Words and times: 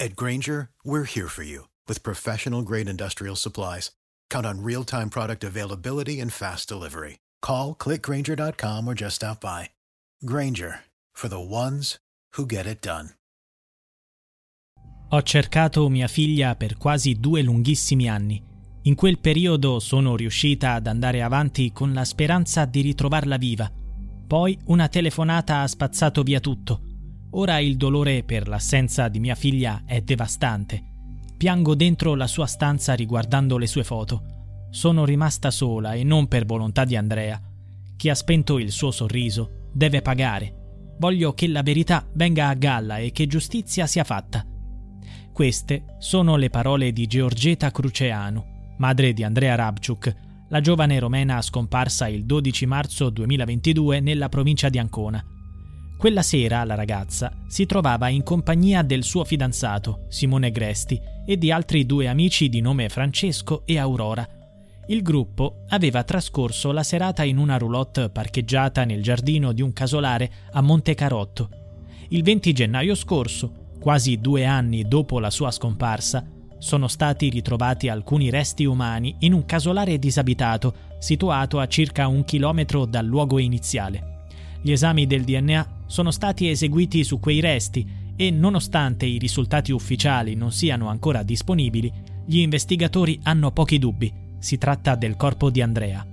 At 0.00 0.16
Granger, 0.16 0.70
we're 0.84 1.04
here 1.04 1.28
for 1.28 1.44
you 1.44 1.68
with 1.86 2.02
professional 2.02 2.62
grade 2.62 2.88
industrial 2.88 3.36
supplies. 3.36 3.92
Count 4.28 4.44
on 4.44 4.62
real 4.62 4.82
time 4.84 5.08
product 5.08 5.44
availability 5.44 6.20
and 6.20 6.32
fast 6.32 6.68
delivery. 6.68 7.20
Call 7.40 7.76
clickgranger.com 7.76 8.88
or 8.88 8.94
just 8.94 9.16
stop 9.16 9.40
by. 9.40 9.70
Granger 10.24 10.80
for 11.12 11.28
the 11.28 11.40
ones 11.40 11.98
who 12.36 12.46
get 12.46 12.66
it 12.66 12.80
done. 12.82 13.10
Ho 15.10 15.22
cercato 15.22 15.88
mia 15.88 16.08
figlia 16.08 16.56
per 16.56 16.76
quasi 16.76 17.14
due 17.20 17.42
lunghissimi 17.42 18.08
anni. 18.08 18.42
In 18.82 18.96
quel 18.96 19.20
periodo 19.20 19.78
sono 19.78 20.16
riuscita 20.16 20.72
ad 20.72 20.88
andare 20.88 21.22
avanti 21.22 21.70
con 21.72 21.92
la 21.92 22.04
speranza 22.04 22.64
di 22.64 22.80
ritrovarla 22.80 23.36
viva. 23.36 23.70
Poi 24.26 24.58
una 24.66 24.88
telefonata 24.88 25.60
ha 25.60 25.68
spazzato 25.68 26.22
via 26.24 26.40
tutto. 26.40 26.93
Ora 27.36 27.58
il 27.58 27.76
dolore 27.76 28.22
per 28.22 28.48
l'assenza 28.48 29.08
di 29.08 29.20
mia 29.20 29.34
figlia 29.34 29.82
è 29.84 30.00
devastante 30.00 30.92
Piango 31.36 31.74
dentro 31.74 32.14
la 32.14 32.26
sua 32.26 32.46
stanza 32.46 32.94
riguardando 32.94 33.58
le 33.58 33.66
sue 33.66 33.84
foto. 33.84 34.22
Sono 34.70 35.04
rimasta 35.04 35.50
sola 35.50 35.92
e 35.92 36.02
non 36.02 36.26
per 36.26 36.46
volontà 36.46 36.84
di 36.84 36.96
Andrea. 36.96 37.40
Chi 37.96 38.08
ha 38.08 38.14
spento 38.14 38.58
il 38.58 38.70
suo 38.70 38.90
sorriso 38.90 39.68
deve 39.72 40.00
pagare. 40.00 40.94
Voglio 40.98 41.34
che 41.34 41.48
la 41.48 41.62
verità 41.62 42.08
venga 42.14 42.48
a 42.48 42.54
galla 42.54 42.98
e 42.98 43.10
che 43.10 43.26
giustizia 43.26 43.86
sia 43.86 44.04
fatta. 44.04 44.46
Queste 45.32 45.96
sono 45.98 46.36
le 46.36 46.48
parole 46.48 46.92
di 46.92 47.06
Georgeta 47.06 47.70
Cruceanu, 47.70 48.42
madre 48.78 49.12
di 49.12 49.24
Andrea 49.24 49.56
Rabciuk, 49.56 50.14
la 50.48 50.60
giovane 50.60 50.98
romena 50.98 51.42
scomparsa 51.42 52.06
il 52.06 52.24
12 52.24 52.66
marzo 52.66 53.10
2022 53.10 54.00
nella 54.00 54.28
provincia 54.28 54.68
di 54.68 54.78
Ancona. 54.78 55.33
Quella 56.04 56.20
sera 56.20 56.64
la 56.64 56.74
ragazza 56.74 57.32
si 57.46 57.64
trovava 57.64 58.10
in 58.10 58.22
compagnia 58.22 58.82
del 58.82 59.04
suo 59.04 59.24
fidanzato, 59.24 60.04
Simone 60.08 60.50
Gresti, 60.50 61.00
e 61.24 61.38
di 61.38 61.50
altri 61.50 61.86
due 61.86 62.08
amici 62.08 62.50
di 62.50 62.60
nome 62.60 62.90
Francesco 62.90 63.62
e 63.64 63.78
Aurora. 63.78 64.28
Il 64.88 65.00
gruppo 65.00 65.64
aveva 65.68 66.04
trascorso 66.04 66.72
la 66.72 66.82
serata 66.82 67.22
in 67.22 67.38
una 67.38 67.56
roulotte 67.56 68.10
parcheggiata 68.10 68.84
nel 68.84 69.02
giardino 69.02 69.52
di 69.52 69.62
un 69.62 69.72
casolare 69.72 70.30
a 70.52 70.60
Monte 70.60 70.92
Carotto. 70.94 71.48
Il 72.08 72.22
20 72.22 72.52
gennaio 72.52 72.94
scorso, 72.94 73.70
quasi 73.80 74.18
due 74.18 74.44
anni 74.44 74.86
dopo 74.86 75.18
la 75.18 75.30
sua 75.30 75.50
scomparsa, 75.50 76.22
sono 76.58 76.86
stati 76.86 77.30
ritrovati 77.30 77.88
alcuni 77.88 78.28
resti 78.28 78.66
umani 78.66 79.16
in 79.20 79.32
un 79.32 79.46
casolare 79.46 79.98
disabitato 79.98 80.74
situato 80.98 81.60
a 81.60 81.66
circa 81.66 82.08
un 82.08 82.24
chilometro 82.24 82.84
dal 82.84 83.06
luogo 83.06 83.38
iniziale. 83.38 84.12
Gli 84.64 84.72
esami 84.72 85.06
del 85.06 85.24
DNA 85.24 85.82
sono 85.84 86.10
stati 86.10 86.48
eseguiti 86.48 87.04
su 87.04 87.20
quei 87.20 87.40
resti 87.40 87.86
e 88.16 88.30
nonostante 88.30 89.04
i 89.04 89.18
risultati 89.18 89.72
ufficiali 89.72 90.34
non 90.34 90.52
siano 90.52 90.88
ancora 90.88 91.22
disponibili, 91.22 91.92
gli 92.24 92.38
investigatori 92.38 93.20
hanno 93.24 93.50
pochi 93.50 93.78
dubbi. 93.78 94.10
Si 94.38 94.56
tratta 94.56 94.94
del 94.94 95.16
corpo 95.16 95.50
di 95.50 95.60
Andrea. 95.60 96.06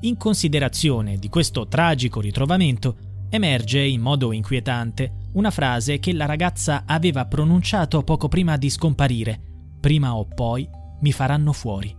In 0.00 0.16
considerazione 0.16 1.16
di 1.16 1.28
questo 1.28 1.68
tragico 1.68 2.20
ritrovamento, 2.20 2.96
emerge 3.28 3.78
in 3.78 4.00
modo 4.00 4.32
inquietante 4.32 5.28
una 5.34 5.52
frase 5.52 6.00
che 6.00 6.12
la 6.12 6.26
ragazza 6.26 6.82
aveva 6.84 7.26
pronunciato 7.26 8.02
poco 8.02 8.26
prima 8.26 8.56
di 8.56 8.70
scomparire. 8.70 9.40
Prima 9.78 10.16
o 10.16 10.24
poi 10.24 10.68
mi 11.00 11.12
faranno 11.12 11.52
fuori. 11.52 11.94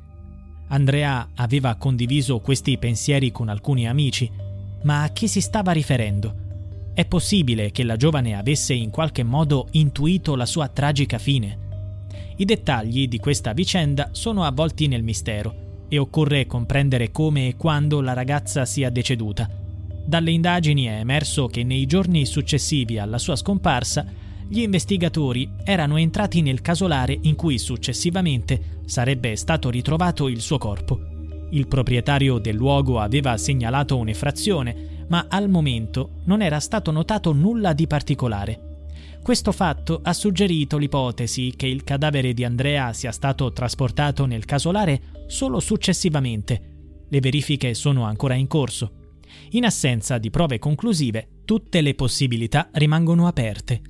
Andrea 0.67 1.29
aveva 1.35 1.75
condiviso 1.75 2.39
questi 2.39 2.77
pensieri 2.77 3.31
con 3.31 3.47
alcuni 3.47 3.87
amici, 3.87 4.29
ma 4.85 5.03
a 5.03 5.09
chi 5.09 5.27
si 5.27 5.41
stava 5.41 5.71
riferendo? 5.71 6.43
È 6.93 7.05
possibile 7.05 7.71
che 7.71 7.83
la 7.83 7.97
giovane 7.97 8.35
avesse 8.35 8.73
in 8.73 8.89
qualche 8.89 9.23
modo 9.23 9.67
intuito 9.71 10.35
la 10.35 10.45
sua 10.45 10.67
tragica 10.69 11.17
fine. 11.17 11.63
I 12.37 12.45
dettagli 12.45 13.07
di 13.07 13.19
questa 13.19 13.53
vicenda 13.53 14.09
sono 14.11 14.43
avvolti 14.43 14.87
nel 14.87 15.03
mistero 15.03 15.83
e 15.89 15.97
occorre 15.97 16.45
comprendere 16.45 17.11
come 17.11 17.49
e 17.49 17.55
quando 17.55 17.99
la 17.99 18.13
ragazza 18.13 18.65
sia 18.65 18.89
deceduta. 18.89 19.49
Dalle 20.05 20.31
indagini 20.31 20.85
è 20.85 20.99
emerso 20.99 21.47
che 21.47 21.63
nei 21.63 21.85
giorni 21.87 22.25
successivi 22.25 22.99
alla 22.99 23.17
sua 23.17 23.35
scomparsa 23.35 24.05
gli 24.47 24.59
investigatori 24.59 25.49
erano 25.63 25.97
entrati 25.97 26.41
nel 26.41 26.61
casolare 26.61 27.17
in 27.23 27.35
cui 27.35 27.57
successivamente 27.57 28.81
sarebbe 28.85 29.35
stato 29.35 29.71
ritrovato 29.71 30.27
il 30.27 30.41
suo 30.41 30.59
corpo. 30.59 31.14
Il 31.51 31.67
proprietario 31.67 32.37
del 32.37 32.55
luogo 32.55 32.99
aveva 32.99 33.37
segnalato 33.37 33.97
un'effrazione 33.97 34.95
ma 35.07 35.27
al 35.29 35.49
momento 35.49 36.21
non 36.25 36.41
era 36.41 36.59
stato 36.59 36.91
notato 36.91 37.31
nulla 37.31 37.73
di 37.73 37.87
particolare. 37.87 38.73
Questo 39.21 39.51
fatto 39.51 40.01
ha 40.03 40.13
suggerito 40.13 40.77
l'ipotesi 40.77 41.53
che 41.55 41.67
il 41.67 41.83
cadavere 41.83 42.33
di 42.33 42.43
Andrea 42.43 42.93
sia 42.93 43.11
stato 43.11 43.51
trasportato 43.51 44.25
nel 44.25 44.45
casolare 44.45 45.01
solo 45.27 45.59
successivamente. 45.59 46.73
Le 47.09 47.19
verifiche 47.19 47.73
sono 47.73 48.03
ancora 48.03 48.35
in 48.35 48.47
corso. 48.47 49.13
In 49.51 49.65
assenza 49.65 50.17
di 50.17 50.29
prove 50.29 50.59
conclusive, 50.59 51.41
tutte 51.43 51.81
le 51.81 51.95
possibilità 51.95 52.69
rimangono 52.73 53.25
aperte. 53.27 53.81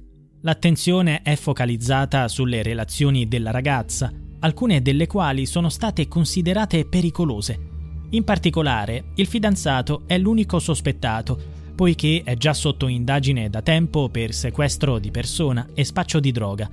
L'attenzione 0.41 1.21
è 1.21 1.35
focalizzata 1.35 2.27
sulle 2.27 2.63
relazioni 2.63 3.27
della 3.27 3.51
ragazza, 3.51 4.11
alcune 4.45 4.81
delle 4.81 5.07
quali 5.07 5.45
sono 5.45 5.69
state 5.69 6.07
considerate 6.07 6.85
pericolose 6.85 7.73
in 8.15 8.23
particolare, 8.23 9.05
il 9.15 9.27
fidanzato 9.27 10.03
è 10.05 10.17
l'unico 10.17 10.59
sospettato, 10.59 11.37
poiché 11.75 12.21
è 12.23 12.35
già 12.37 12.53
sotto 12.53 12.87
indagine 12.87 13.49
da 13.49 13.61
tempo 13.61 14.07
per 14.09 14.33
sequestro 14.33 14.99
di 14.99 15.11
persona 15.11 15.67
e 15.73 15.83
spaccio 15.83 16.19
di 16.19 16.31
droga. 16.31 16.69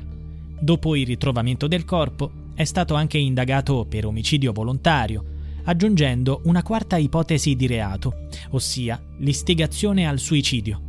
Dopo 0.61 0.95
il 0.95 1.07
ritrovamento 1.07 1.67
del 1.67 1.85
corpo, 1.85 2.31
è 2.55 2.65
stato 2.65 2.95
anche 2.95 3.19
indagato 3.19 3.87
per 3.89 4.07
omicidio 4.07 4.53
volontario, 4.53 5.25
aggiungendo 5.65 6.43
una 6.45 6.63
quarta 6.63 6.97
ipotesi 6.97 7.57
di 7.57 7.67
reato, 7.67 8.29
ossia 8.51 9.03
l'istigazione 9.19 10.07
al 10.07 10.19
suicidio. 10.19 10.81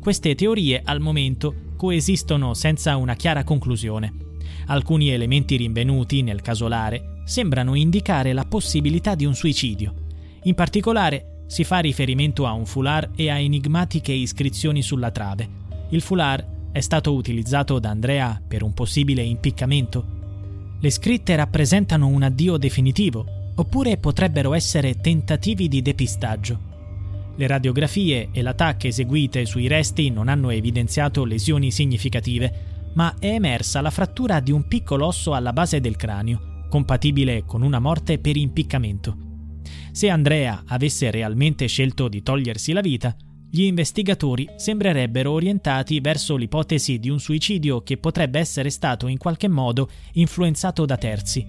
Queste 0.00 0.34
teorie 0.34 0.80
al 0.82 1.00
momento 1.00 1.54
coesistono 1.76 2.54
senza 2.54 2.96
una 2.96 3.14
chiara 3.14 3.44
conclusione. 3.44 4.27
Alcuni 4.68 5.08
elementi 5.08 5.56
rinvenuti 5.56 6.22
nel 6.22 6.42
casolare 6.42 7.22
sembrano 7.24 7.74
indicare 7.74 8.32
la 8.32 8.44
possibilità 8.44 9.14
di 9.14 9.24
un 9.24 9.34
suicidio. 9.34 9.94
In 10.44 10.54
particolare 10.54 11.44
si 11.46 11.64
fa 11.64 11.78
riferimento 11.78 12.46
a 12.46 12.52
un 12.52 12.66
foulard 12.66 13.12
e 13.16 13.30
a 13.30 13.38
enigmatiche 13.38 14.12
iscrizioni 14.12 14.82
sulla 14.82 15.10
trave. 15.10 15.48
Il 15.90 16.02
foulard 16.02 16.70
è 16.70 16.80
stato 16.80 17.14
utilizzato 17.14 17.78
da 17.78 17.88
Andrea 17.88 18.40
per 18.46 18.62
un 18.62 18.74
possibile 18.74 19.22
impiccamento. 19.22 20.16
Le 20.78 20.90
scritte 20.90 21.34
rappresentano 21.34 22.06
un 22.06 22.22
addio 22.22 22.58
definitivo, 22.58 23.24
oppure 23.54 23.96
potrebbero 23.96 24.52
essere 24.52 25.00
tentativi 25.00 25.66
di 25.68 25.80
depistaggio. 25.80 26.66
Le 27.36 27.46
radiografie 27.46 28.28
e 28.32 28.42
l'attacco 28.42 28.86
eseguite 28.86 29.46
sui 29.46 29.66
resti 29.66 30.10
non 30.10 30.28
hanno 30.28 30.50
evidenziato 30.50 31.24
lesioni 31.24 31.70
significative, 31.70 32.77
ma 32.94 33.14
è 33.18 33.28
emersa 33.28 33.80
la 33.80 33.90
frattura 33.90 34.40
di 34.40 34.52
un 34.52 34.66
piccolo 34.66 35.06
osso 35.06 35.34
alla 35.34 35.52
base 35.52 35.80
del 35.80 35.96
cranio, 35.96 36.66
compatibile 36.68 37.44
con 37.44 37.62
una 37.62 37.78
morte 37.78 38.18
per 38.18 38.36
impiccamento. 38.36 39.16
Se 39.92 40.08
Andrea 40.08 40.62
avesse 40.66 41.10
realmente 41.10 41.66
scelto 41.66 42.08
di 42.08 42.22
togliersi 42.22 42.72
la 42.72 42.80
vita, 42.80 43.16
gli 43.50 43.62
investigatori 43.62 44.46
sembrerebbero 44.56 45.32
orientati 45.32 46.00
verso 46.00 46.36
l'ipotesi 46.36 46.98
di 46.98 47.08
un 47.08 47.18
suicidio 47.18 47.82
che 47.82 47.96
potrebbe 47.96 48.38
essere 48.38 48.68
stato 48.68 49.06
in 49.06 49.16
qualche 49.16 49.48
modo 49.48 49.88
influenzato 50.12 50.84
da 50.84 50.96
terzi. 50.96 51.46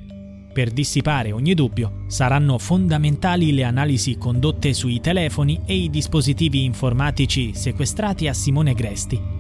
Per 0.52 0.72
dissipare 0.72 1.32
ogni 1.32 1.54
dubbio, 1.54 2.06
saranno 2.08 2.58
fondamentali 2.58 3.54
le 3.54 3.64
analisi 3.64 4.18
condotte 4.18 4.74
sui 4.74 5.00
telefoni 5.00 5.62
e 5.66 5.76
i 5.76 5.90
dispositivi 5.90 6.64
informatici 6.64 7.54
sequestrati 7.54 8.28
a 8.28 8.34
Simone 8.34 8.74
Gresti. 8.74 9.39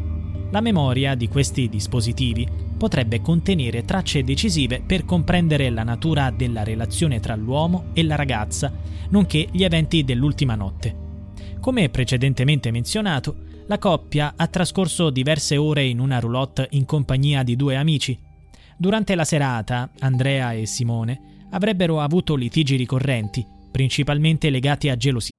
La 0.51 0.61
memoria 0.61 1.13
di 1.13 1.27
questi 1.27 1.69
dispositivi 1.69 2.47
potrebbe 2.75 3.21
contenere 3.21 3.85
tracce 3.85 4.23
decisive 4.23 4.81
per 4.83 5.05
comprendere 5.05 5.69
la 5.69 5.83
natura 5.83 6.31
della 6.31 6.63
relazione 6.63 7.19
tra 7.19 7.35
l'uomo 7.35 7.87
e 7.93 8.03
la 8.03 8.15
ragazza, 8.15 8.71
nonché 9.09 9.47
gli 9.51 9.63
eventi 9.63 10.03
dell'ultima 10.03 10.55
notte. 10.55 11.07
Come 11.59 11.89
precedentemente 11.89 12.71
menzionato, 12.71 13.35
la 13.67 13.77
coppia 13.77 14.33
ha 14.35 14.47
trascorso 14.47 15.11
diverse 15.11 15.55
ore 15.55 15.85
in 15.85 15.99
una 15.99 16.19
roulotte 16.19 16.67
in 16.71 16.85
compagnia 16.85 17.43
di 17.43 17.55
due 17.55 17.75
amici. 17.75 18.17
Durante 18.75 19.13
la 19.13 19.25
serata, 19.25 19.91
Andrea 19.99 20.53
e 20.53 20.65
Simone 20.65 21.45
avrebbero 21.51 21.99
avuto 21.99 22.33
litigi 22.33 22.75
ricorrenti, 22.75 23.45
principalmente 23.71 24.49
legati 24.49 24.89
a 24.89 24.95
gelosia. 24.95 25.38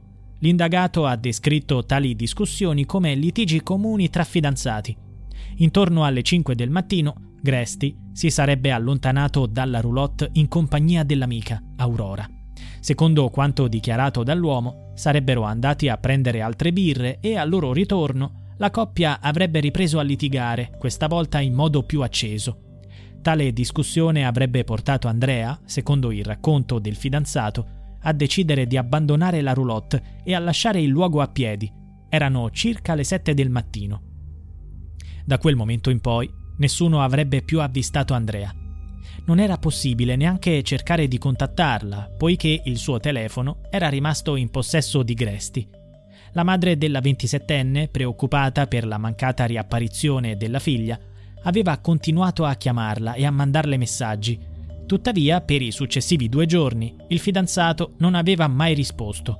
L'indagato 0.41 1.05
ha 1.05 1.15
descritto 1.15 1.85
tali 1.85 2.15
discussioni 2.15 2.85
come 2.85 3.13
litigi 3.13 3.61
comuni 3.61 4.09
tra 4.09 4.23
fidanzati. 4.23 4.95
Intorno 5.57 6.03
alle 6.03 6.23
5 6.23 6.55
del 6.55 6.71
mattino, 6.71 7.35
Gresti 7.39 7.95
si 8.11 8.29
sarebbe 8.31 8.71
allontanato 8.71 9.45
dalla 9.45 9.79
roulotte 9.79 10.29
in 10.33 10.47
compagnia 10.47 11.03
dell'amica, 11.03 11.61
Aurora. 11.77 12.27
Secondo 12.79 13.29
quanto 13.29 13.67
dichiarato 13.67 14.23
dall'uomo, 14.23 14.91
sarebbero 14.95 15.43
andati 15.43 15.87
a 15.89 15.97
prendere 15.97 16.41
altre 16.41 16.73
birre 16.73 17.19
e 17.19 17.35
al 17.35 17.47
loro 17.49 17.71
ritorno 17.71 18.53
la 18.57 18.71
coppia 18.71 19.19
avrebbe 19.21 19.59
ripreso 19.59 19.99
a 19.99 20.03
litigare, 20.03 20.71
questa 20.77 21.07
volta 21.07 21.39
in 21.39 21.53
modo 21.53 21.83
più 21.83 22.01
acceso. 22.01 22.79
Tale 23.21 23.53
discussione 23.53 24.25
avrebbe 24.25 24.63
portato 24.63 25.07
Andrea, 25.07 25.59
secondo 25.65 26.11
il 26.11 26.25
racconto 26.25 26.79
del 26.79 26.95
fidanzato, 26.95 27.80
a 28.01 28.13
decidere 28.13 28.67
di 28.67 28.77
abbandonare 28.77 29.41
la 29.41 29.53
roulotte 29.53 30.21
e 30.23 30.33
a 30.33 30.39
lasciare 30.39 30.81
il 30.81 30.89
luogo 30.89 31.21
a 31.21 31.27
piedi. 31.27 31.71
Erano 32.09 32.49
circa 32.51 32.95
le 32.95 33.03
7 33.03 33.33
del 33.33 33.49
mattino. 33.49 34.01
Da 35.25 35.37
quel 35.37 35.55
momento 35.55 35.89
in 35.89 36.01
poi 36.01 36.29
nessuno 36.57 37.01
avrebbe 37.01 37.41
più 37.41 37.61
avvistato 37.61 38.13
Andrea. 38.13 38.53
Non 39.25 39.39
era 39.39 39.57
possibile 39.57 40.15
neanche 40.15 40.63
cercare 40.63 41.07
di 41.07 41.17
contattarla, 41.17 42.15
poiché 42.17 42.61
il 42.65 42.77
suo 42.77 42.99
telefono 42.99 43.61
era 43.69 43.89
rimasto 43.89 44.35
in 44.35 44.49
possesso 44.49 45.03
di 45.03 45.13
Gresti. 45.13 45.67
La 46.33 46.43
madre 46.43 46.77
della 46.77 46.99
27enne, 46.99 47.89
preoccupata 47.89 48.65
per 48.67 48.87
la 48.87 48.97
mancata 48.97 49.45
riapparizione 49.45 50.37
della 50.37 50.59
figlia, 50.59 50.97
aveva 51.43 51.77
continuato 51.79 52.45
a 52.45 52.55
chiamarla 52.55 53.13
e 53.13 53.25
a 53.25 53.31
mandarle 53.31 53.77
messaggi. 53.77 54.39
Tuttavia, 54.91 55.39
per 55.39 55.61
i 55.61 55.71
successivi 55.71 56.27
due 56.27 56.45
giorni, 56.45 56.93
il 57.07 57.19
fidanzato 57.19 57.93
non 57.99 58.13
aveva 58.13 58.49
mai 58.49 58.73
risposto. 58.73 59.39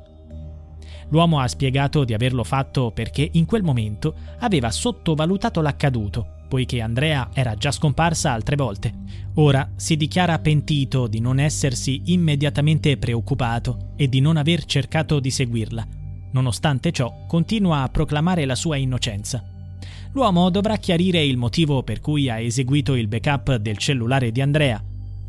L'uomo 1.10 1.41
ha 1.41 1.48
spiegato 1.50 2.05
di 2.05 2.13
averlo 2.13 2.46
fatto 2.46 2.91
perché 2.91 3.27
in 3.34 3.43
quel 3.43 3.62
momento 3.62 4.15
aveva 4.39 4.72
sottovalutato 4.72 5.60
l'accaduto 5.60 6.46
poiché 6.48 6.79
Andrea 6.79 7.31
era 7.34 7.55
già 7.55 7.70
scomparsa 7.70 8.31
altre 8.31 8.55
volte. 8.55 8.93
Ora 9.36 9.70
si 9.75 9.98
dichiara 9.98 10.39
pentito 10.39 11.08
di 11.08 11.20
non 11.20 11.38
essersi 11.38 12.01
immediatamente 12.05 12.96
preoccupato 12.96 13.91
e 13.98 14.08
di 14.08 14.22
non 14.22 14.38
aver 14.38 14.63
cercato 14.63 15.20
di 15.20 15.31
seguirla. 15.31 15.86
Nonostante 16.31 16.93
ciò, 16.93 17.25
continua 17.27 17.81
a 17.81 17.89
proclamare 17.89 18.46
la 18.46 18.55
sua 18.55 18.77
innocenza. 18.77 19.43
L'uomo 20.13 20.50
dovrà 20.50 20.77
chiarire 20.77 21.22
il 21.22 21.36
motivo 21.36 21.84
per 21.84 22.00
cui 22.00 22.29
ha 22.29 22.39
eseguito 22.39 22.96
il 22.96 23.10
backup 23.10 23.58
del 23.58 23.77
cellulare 23.77 24.31
di 24.31 24.39
Andrea. 24.39 24.81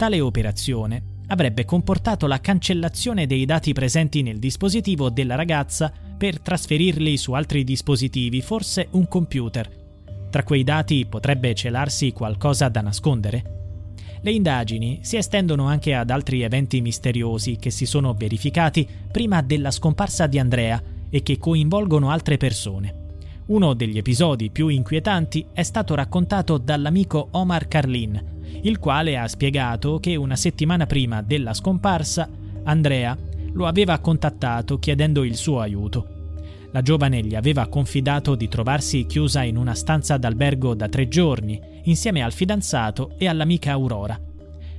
Tale 0.02 0.20
operazione 0.20 1.20
avrebbe 1.28 1.64
comportato 1.64 2.26
la 2.26 2.40
cancellazione 2.40 3.24
dei 3.28 3.44
dati 3.44 3.72
presenti 3.72 4.22
nel 4.22 4.40
dispositivo 4.40 5.10
della 5.10 5.36
ragazza 5.36 5.92
per 6.18 6.40
trasferirli 6.40 7.16
su 7.16 7.34
altri 7.34 7.62
dispositivi, 7.62 8.40
forse 8.40 8.88
un 8.90 9.06
computer. 9.06 9.70
Tra 10.28 10.42
quei 10.42 10.64
dati 10.64 11.06
potrebbe 11.08 11.54
celarsi 11.54 12.10
qualcosa 12.10 12.68
da 12.68 12.80
nascondere? 12.80 13.84
Le 14.22 14.32
indagini 14.32 14.98
si 15.02 15.18
estendono 15.18 15.68
anche 15.68 15.94
ad 15.94 16.10
altri 16.10 16.42
eventi 16.42 16.80
misteriosi 16.80 17.54
che 17.54 17.70
si 17.70 17.86
sono 17.86 18.12
verificati 18.12 18.84
prima 19.08 19.40
della 19.40 19.70
scomparsa 19.70 20.26
di 20.26 20.40
Andrea 20.40 20.82
e 21.10 21.22
che 21.22 21.38
coinvolgono 21.38 22.10
altre 22.10 22.38
persone. 22.38 23.20
Uno 23.46 23.74
degli 23.74 23.98
episodi 23.98 24.50
più 24.50 24.66
inquietanti 24.66 25.46
è 25.52 25.62
stato 25.62 25.94
raccontato 25.94 26.58
dall'amico 26.58 27.28
Omar 27.30 27.68
Carlin, 27.68 28.31
il 28.62 28.78
quale 28.78 29.16
ha 29.16 29.26
spiegato 29.26 29.98
che 29.98 30.16
una 30.16 30.36
settimana 30.36 30.86
prima 30.86 31.22
della 31.22 31.54
scomparsa 31.54 32.28
Andrea 32.64 33.16
lo 33.54 33.66
aveva 33.66 33.98
contattato 33.98 34.78
chiedendo 34.78 35.24
il 35.24 35.36
suo 35.36 35.60
aiuto. 35.60 36.20
La 36.72 36.80
giovane 36.80 37.20
gli 37.22 37.34
aveva 37.34 37.66
confidato 37.66 38.34
di 38.34 38.48
trovarsi 38.48 39.04
chiusa 39.04 39.42
in 39.42 39.56
una 39.56 39.74
stanza 39.74 40.16
d'albergo 40.16 40.74
da 40.74 40.88
tre 40.88 41.06
giorni, 41.06 41.60
insieme 41.84 42.22
al 42.22 42.32
fidanzato 42.32 43.14
e 43.18 43.28
all'amica 43.28 43.72
Aurora. 43.72 44.18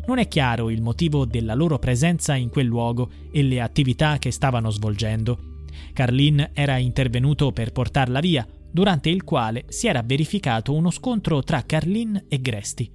Non 0.05 0.17
è 0.17 0.27
chiaro 0.27 0.69
il 0.69 0.81
motivo 0.81 1.25
della 1.25 1.53
loro 1.53 1.77
presenza 1.77 2.35
in 2.35 2.49
quel 2.49 2.65
luogo 2.65 3.09
e 3.31 3.43
le 3.43 3.61
attività 3.61 4.17
che 4.17 4.31
stavano 4.31 4.71
svolgendo. 4.71 5.37
Carlin 5.93 6.49
era 6.53 6.77
intervenuto 6.77 7.51
per 7.51 7.71
portarla 7.71 8.19
via, 8.19 8.45
durante 8.71 9.09
il 9.09 9.23
quale 9.23 9.65
si 9.67 9.85
era 9.85 10.01
verificato 10.01 10.73
uno 10.73 10.89
scontro 10.89 11.43
tra 11.43 11.61
Carlin 11.63 12.25
e 12.27 12.41
Gresti. 12.41 12.91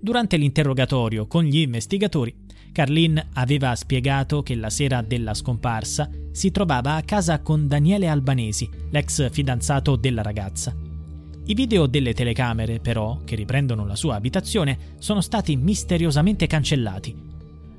Durante 0.00 0.36
l'interrogatorio 0.36 1.26
con 1.26 1.44
gli 1.44 1.58
investigatori, 1.58 2.34
Carlin 2.72 3.28
aveva 3.32 3.74
spiegato 3.74 4.42
che 4.42 4.54
la 4.54 4.68
sera 4.68 5.00
della 5.00 5.32
scomparsa 5.32 6.10
si 6.30 6.50
trovava 6.50 6.94
a 6.96 7.02
casa 7.02 7.40
con 7.40 7.66
Daniele 7.66 8.06
Albanesi, 8.06 8.68
l'ex 8.90 9.30
fidanzato 9.30 9.96
della 9.96 10.20
ragazza. 10.20 10.74
I 11.48 11.54
video 11.54 11.86
delle 11.86 12.12
telecamere, 12.12 12.80
però, 12.80 13.20
che 13.24 13.34
riprendono 13.34 13.86
la 13.86 13.96
sua 13.96 14.16
abitazione, 14.16 14.76
sono 14.98 15.22
stati 15.22 15.56
misteriosamente 15.56 16.46
cancellati. 16.46 17.16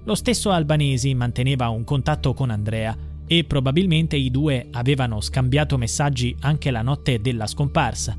Lo 0.03 0.15
stesso 0.15 0.51
Albanesi 0.51 1.13
manteneva 1.13 1.69
un 1.69 1.83
contatto 1.83 2.33
con 2.33 2.49
Andrea 2.49 2.97
e 3.27 3.43
probabilmente 3.43 4.15
i 4.15 4.31
due 4.31 4.67
avevano 4.71 5.21
scambiato 5.21 5.77
messaggi 5.77 6.35
anche 6.39 6.71
la 6.71 6.81
notte 6.81 7.21
della 7.21 7.45
scomparsa. 7.45 8.17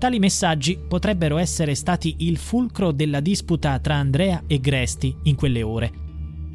Tali 0.00 0.18
messaggi 0.18 0.76
potrebbero 0.76 1.38
essere 1.38 1.76
stati 1.76 2.16
il 2.20 2.38
fulcro 2.38 2.90
della 2.90 3.20
disputa 3.20 3.78
tra 3.78 3.94
Andrea 3.94 4.42
e 4.48 4.58
Gresti 4.58 5.14
in 5.24 5.36
quelle 5.36 5.62
ore, 5.62 5.92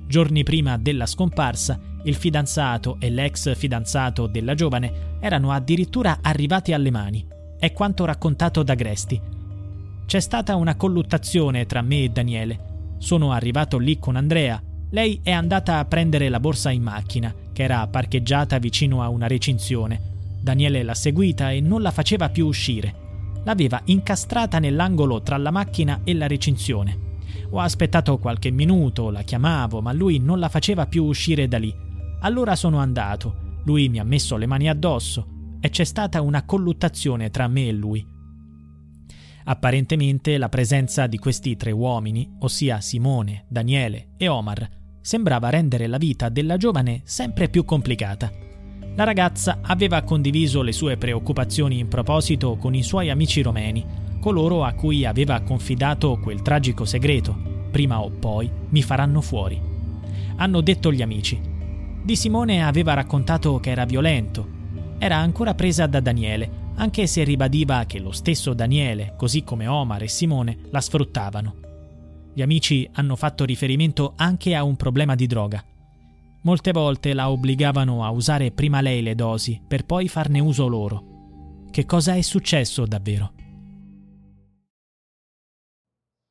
Giorni 0.08 0.44
prima 0.44 0.78
della 0.78 1.08
scomparsa, 1.08 1.80
il 2.04 2.16
fidanzato 2.16 2.98
e 3.00 3.10
l'ex 3.10 3.56
fidanzato 3.56 4.28
della 4.28 4.54
giovane 4.54 5.18
erano 5.20 5.52
addirittura 5.52 6.20
arrivati 6.22 6.74
alle 6.74 6.92
mani. 6.92 7.26
È 7.58 7.74
quanto 7.74 8.06
raccontato 8.06 8.62
da 8.62 8.76
Gresti. 8.76 9.20
C'è 10.06 10.20
stata 10.20 10.56
una 10.56 10.76
colluttazione 10.76 11.66
tra 11.66 11.82
me 11.82 12.04
e 12.04 12.10
Daniele. 12.10 12.60
Sono 13.00 13.32
arrivato 13.32 13.80
lì 13.80 13.98
con 13.98 14.16
Andrea. 14.16 14.62
Lei 14.92 15.20
è 15.24 15.32
andata 15.32 15.80
a 15.80 15.86
prendere 15.86 16.30
la 16.30 16.40
borsa 16.40 16.70
in 16.70 16.84
macchina, 16.84 17.34
che 17.52 17.64
era 17.64 17.88
parcheggiata 17.88 18.60
vicino 18.60 19.02
a 19.02 19.10
una 19.10 19.26
recinzione. 19.26 20.14
Daniele 20.40 20.84
l'ha 20.84 20.94
seguita 20.94 21.52
e 21.52 21.60
non 21.60 21.82
la 21.82 21.92
faceva 21.92 22.30
più 22.30 22.46
uscire. 22.46 23.05
L'aveva 23.46 23.82
incastrata 23.86 24.60
nell'angolo 24.60 25.22
tra 25.22 25.38
la 25.38 25.52
macchina 25.52 26.02
e 26.04 26.14
la 26.14 26.28
recinzione. 26.28 27.14
Ho 27.52 27.60
aspettato 27.60 28.18
qualche 28.18 28.52
minuto, 28.52 29.10
la 29.10 29.22
chiamavo, 29.22 29.82
ma 29.82 29.94
lui 29.94 30.20
non 30.20 30.40
la 30.40 30.50
faceva 30.50 30.88
più 30.88 31.06
uscire 31.06 31.48
da 31.48 31.58
lì. 31.58 31.74
Allora 32.22 32.56
sono 32.56 32.80
andato, 32.80 33.62
lui 33.66 33.88
mi 33.88 34.00
ha 34.00 34.04
messo 34.04 34.36
le 34.36 34.46
mani 34.46 34.68
addosso 34.68 35.28
e 35.60 35.70
c'è 35.70 35.84
stata 35.84 36.22
una 36.22 36.44
colluttazione 36.44 37.30
tra 37.30 37.48
me 37.48 37.68
e 37.68 37.72
lui. 37.72 38.06
Apparentemente 39.48 40.38
la 40.40 40.50
presenza 40.50 41.06
di 41.06 41.20
questi 41.20 41.56
tre 41.56 41.72
uomini, 41.72 42.36
ossia 42.40 42.82
Simone, 42.82 43.46
Daniele 43.48 44.14
e 44.18 44.28
Omar, 44.28 44.68
sembrava 45.02 45.50
rendere 45.50 45.86
la 45.86 45.98
vita 45.98 46.30
della 46.30 46.58
giovane 46.58 47.02
sempre 47.04 47.48
più 47.48 47.64
complicata. 47.64 48.32
La 48.96 49.04
ragazza 49.04 49.60
aveva 49.62 50.04
condiviso 50.04 50.62
le 50.62 50.72
sue 50.72 50.96
preoccupazioni 50.96 51.80
in 51.80 51.90
proposito 51.90 52.56
con 52.56 52.74
i 52.74 52.82
suoi 52.82 53.10
amici 53.10 53.42
romeni, 53.42 53.86
coloro 54.22 54.64
a 54.64 54.72
cui 54.72 55.06
aveva 55.06 55.42
confidato 55.42 56.18
quel 56.18 56.42
tragico 56.42 56.86
segreto. 56.86 57.36
Prima 57.72 58.02
o 58.02 58.10
poi 58.10 58.50
mi 58.70 58.82
faranno 58.82 59.20
fuori. 59.20 59.62
Hanno 60.38 60.62
detto 60.62 60.94
gli 60.94 61.02
amici. 61.02 61.40
Di 62.04 62.16
Simone 62.16 62.64
aveva 62.64 62.94
raccontato 62.94 63.60
che 63.60 63.72
era 63.72 63.84
violento. 63.84 64.48
Era 64.98 65.18
ancora 65.18 65.56
presa 65.56 65.88
da 65.88 66.00
Daniele, 66.00 66.64
anche 66.76 67.06
se 67.06 67.26
ribadiva 67.26 67.84
che 67.86 68.00
lo 68.00 68.14
stesso 68.14 68.54
Daniele, 68.54 69.14
così 69.18 69.44
come 69.44 69.68
Omar 69.68 70.04
e 70.04 70.08
Simone, 70.08 70.60
la 70.70 70.80
sfruttavano. 70.80 71.56
Gli 72.34 72.42
amici 72.42 72.88
hanno 72.94 73.18
fatto 73.18 73.44
riferimento 73.44 74.14
anche 74.16 74.56
a 74.56 74.64
un 74.64 74.78
problema 74.78 75.16
di 75.16 75.28
droga. 75.28 75.62
Molte 76.46 76.72
volte 76.72 77.14
la 77.14 77.32
obbligavano 77.32 78.04
a 78.06 78.12
usare 78.12 78.52
prima 78.52 78.80
lei 78.80 79.02
le 79.02 79.16
dosi 79.16 79.60
per 79.68 79.84
poi 79.84 80.08
farne 80.08 80.40
uso 80.40 80.68
loro. 80.68 81.64
Che 81.72 81.86
cosa 81.86 82.14
è 82.14 82.22
successo 82.22 82.86
davvero? 82.86 83.34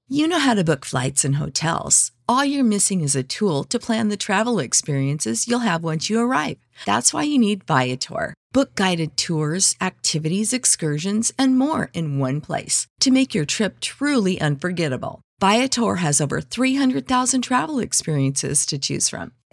You 0.06 0.28
know 0.28 0.38
how 0.38 0.54
to 0.54 0.62
book 0.62 0.85
flights 0.85 1.25
and 1.25 1.35
hotels. 1.37 2.12
All 2.28 2.44
you're 2.44 2.62
missing 2.62 3.02
is 3.02 3.16
a 3.16 3.25
tool 3.25 3.64
to 3.64 3.78
plan 3.80 4.09
the 4.09 4.16
travel 4.16 4.61
experiences 4.61 5.49
you'll 5.49 5.66
have 5.66 5.83
once 5.83 6.09
you 6.09 6.21
arrive. 6.21 6.59
That's 6.87 7.12
why 7.12 7.25
you 7.25 7.38
need 7.38 7.64
Viator. 7.66 8.35
Book 8.52 8.76
guided 8.76 9.16
tours, 9.16 9.75
activities, 9.80 10.52
excursions, 10.52 11.33
and 11.37 11.59
more 11.59 11.90
in 11.92 12.21
one 12.21 12.40
place 12.40 12.87
to 13.00 13.11
make 13.11 13.35
your 13.35 13.47
trip 13.47 13.80
truly 13.80 14.40
unforgettable. 14.40 15.23
Viator 15.40 15.97
has 15.97 16.21
over 16.21 16.40
300,000 16.40 17.42
travel 17.42 17.80
experiences 17.80 18.64
to 18.66 18.78
choose 18.78 19.09
from 19.09 19.33